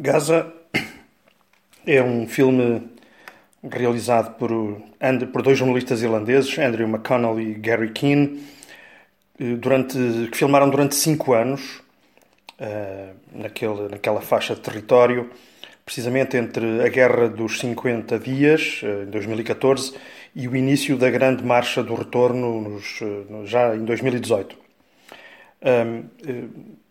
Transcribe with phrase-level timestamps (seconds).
[0.00, 0.54] Gaza
[1.84, 2.88] é um filme
[3.68, 4.50] realizado por,
[5.32, 8.40] por dois jornalistas irlandeses, Andrew McConnell e Gary Keane,
[9.40, 9.98] eh, durante,
[10.30, 11.80] que filmaram durante cinco anos
[12.60, 15.30] uh, naquele, naquela faixa de território,
[15.84, 19.94] precisamente entre a Guerra dos 50 Dias, uh, em 2014,
[20.32, 23.00] e o início da Grande Marcha do Retorno, nos,
[23.50, 24.56] já em 2018.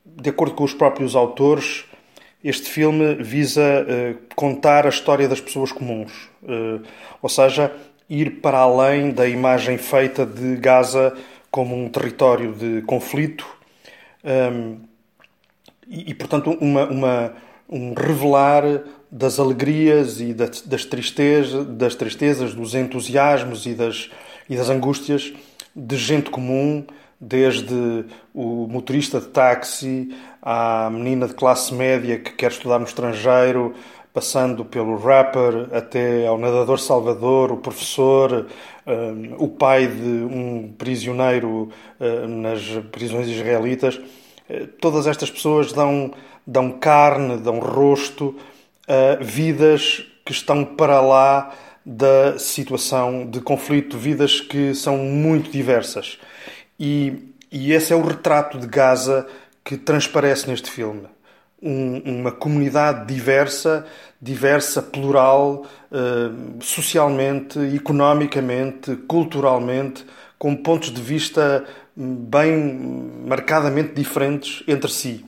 [0.06, 1.86] de acordo com os próprios autores,
[2.48, 6.12] este filme visa uh, contar a história das pessoas comuns,
[6.44, 6.82] uh,
[7.22, 7.74] ou seja,
[8.10, 11.14] ir para além da imagem feita de Gaza
[11.52, 13.46] como um território de conflito
[14.24, 14.78] um, ehm,
[15.90, 17.34] e, e, portanto, uma, uma,
[17.70, 18.64] um revelar
[19.12, 24.10] das alegrias e das, das, tristezas, das tristezas, dos entusiasmos e das,
[24.50, 25.34] e das angústias
[25.76, 26.86] de gente comum
[27.20, 33.74] desde o motorista de táxi à menina de classe média que quer estudar no estrangeiro,
[34.14, 38.48] passando pelo rapper até ao nadador salvador, o professor,
[38.88, 43.96] um, o pai de um prisioneiro uh, nas prisões israelitas.
[44.50, 46.12] Uh, todas estas pessoas dão,
[46.48, 48.36] dão carne, dão rosto
[48.88, 51.54] a vidas que estão para lá
[51.86, 56.18] da situação de conflito, vidas que são muito diversas.
[56.80, 59.28] E, e esse é o retrato de Gaza
[59.64, 61.08] que transparece neste filme.
[61.62, 63.86] Um, uma comunidade diversa,
[64.22, 70.06] diversa, plural, uh, socialmente, economicamente, culturalmente,
[70.38, 75.26] com pontos de vista bem marcadamente diferentes entre si.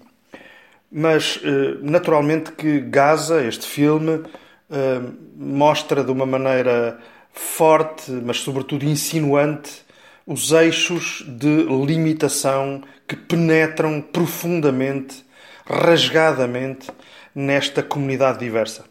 [0.91, 6.99] Mas, uh, naturalmente, que Gaza, este filme, uh, mostra de uma maneira
[7.31, 9.88] forte, mas sobretudo insinuante,
[10.29, 15.25] os eixos de limitação que penetram profundamente,
[15.65, 16.87] rasgadamente,
[17.33, 18.85] nesta comunidade diversa.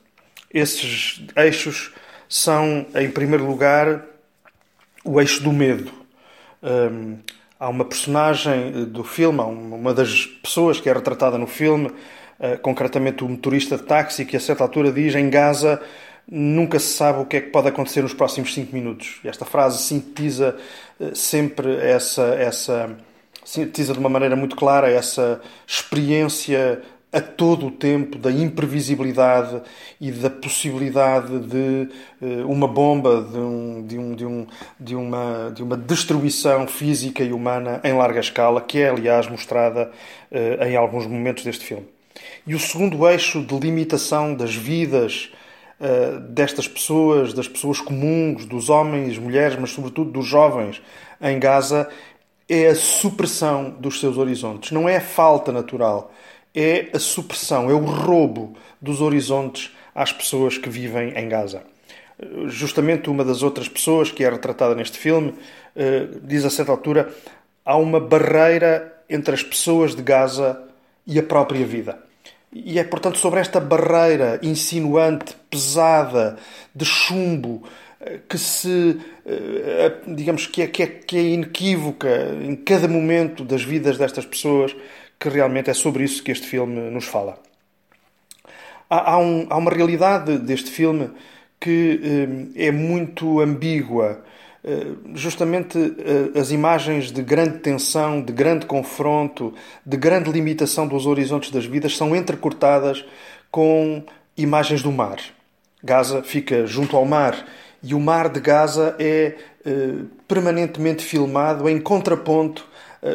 [0.53, 1.95] Esses eixos
[2.29, 4.05] são, em primeiro lugar,
[5.05, 5.93] o eixo do medo.
[6.61, 7.19] Um,
[7.61, 13.23] há uma personagem do filme, uma das pessoas que é retratada no filme, uh, concretamente
[13.23, 15.81] o motorista de táxi, que a certa altura diz em Gaza
[16.31, 19.19] nunca se sabe o que é que pode acontecer nos próximos cinco minutos.
[19.25, 20.57] Esta frase sintetiza
[21.01, 22.97] eh, sempre essa, essa
[23.45, 29.63] sintetiza de uma maneira muito clara essa experiência a todo o tempo da imprevisibilidade
[29.99, 31.89] e da possibilidade de
[32.21, 34.47] uh, uma bomba, de, um, de, um, de, um,
[34.79, 39.91] de, uma, de uma destruição física e humana em larga escala, que é, aliás, mostrada
[40.31, 41.87] uh, em alguns momentos deste filme.
[42.47, 45.33] E o segundo eixo de limitação das vidas
[45.81, 50.83] uh, destas pessoas, das pessoas comuns, dos homens, mulheres, mas sobretudo dos jovens
[51.21, 51.89] em Gaza,
[52.49, 54.73] é a supressão dos seus horizontes.
[54.73, 56.13] Não é a falta natural,
[56.55, 61.63] é a supressão, é o roubo dos horizontes às pessoas que vivem em Gaza.
[62.47, 67.13] Justamente uma das outras pessoas que é retratada neste filme uh, diz a certa altura:
[67.65, 70.61] há uma barreira entre as pessoas de Gaza
[71.07, 72.08] e a própria vida.
[72.65, 76.37] E é, portanto, sobre esta barreira insinuante, pesada,
[76.75, 77.63] de chumbo,
[78.01, 82.09] eh, que se, eh, digamos, que é, que, é, que é inequívoca
[82.43, 84.75] em cada momento das vidas destas pessoas,
[85.19, 87.39] que realmente é sobre isso que este filme nos fala.
[88.91, 91.11] Há, há, um, há uma realidade deste filme
[91.61, 92.01] que
[92.57, 94.25] eh, é muito ambígua
[95.15, 99.55] justamente eh, as imagens de grande tensão, de grande confronto,
[99.85, 103.05] de grande limitação dos horizontes das vidas são entrecortadas
[103.51, 104.03] com
[104.37, 105.19] imagens do mar.
[105.83, 107.47] Gaza fica junto ao mar
[107.83, 112.67] e o mar de Gaza é eh, permanentemente filmado em contraponto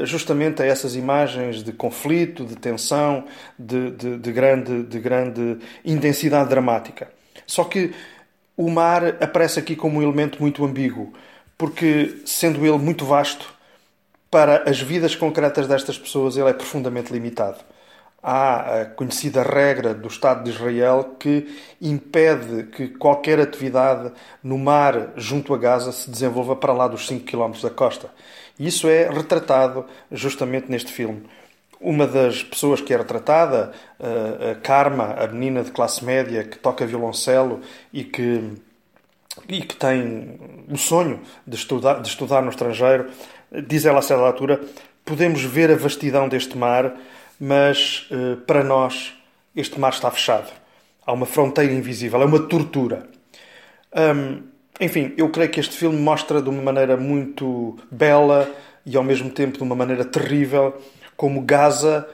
[0.05, 3.25] justamente a essas imagens de conflito, de tensão,
[3.59, 7.09] de, de, de, grande, de grande intensidade dramática.
[7.45, 7.93] Só que
[8.55, 11.11] o mar aparece aqui como um elemento muito ambíguo
[11.57, 13.53] porque, sendo ele muito vasto,
[14.29, 17.59] para as vidas concretas destas pessoas ele é profundamente limitado.
[18.21, 24.11] Há a conhecida regra do Estado de Israel que impede que qualquer atividade
[24.41, 28.09] no mar junto a Gaza se desenvolva para lá dos 5 km da costa.
[28.57, 31.23] E isso é retratado justamente neste filme.
[31.81, 36.85] Uma das pessoas que é retratada, a Karma, a menina de classe média que toca
[36.85, 37.59] violoncelo
[37.91, 38.53] e que
[39.47, 40.39] e que tem
[40.69, 43.09] o sonho de estudar, de estudar no estrangeiro,
[43.67, 44.61] diz ela a certa altura:
[45.03, 46.93] podemos ver a vastidão deste mar,
[47.39, 49.13] mas eh, para nós
[49.55, 50.51] este mar está fechado.
[51.05, 53.07] Há uma fronteira invisível, é uma tortura.
[53.95, 54.43] Hum,
[54.79, 58.49] enfim, eu creio que este filme mostra de uma maneira muito bela
[58.85, 60.81] e ao mesmo tempo de uma maneira terrível
[61.15, 62.07] como Gaza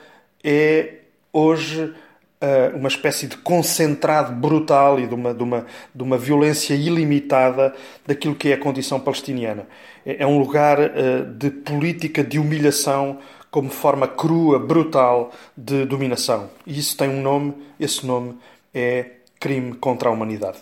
[0.44, 0.95] é
[1.31, 1.94] hoje
[2.41, 7.74] uh, uma espécie de concentrado brutal e de uma, de, uma, de uma violência ilimitada
[8.06, 9.68] daquilo que é a condição palestiniana.
[10.06, 13.19] É, é um lugar uh, de política de humilhação
[13.51, 16.50] como forma crua, brutal de dominação.
[16.65, 18.38] E isso tem um nome, esse nome
[18.74, 19.06] é
[19.39, 20.59] crime contra a humanidade.